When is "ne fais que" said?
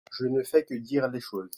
0.25-0.73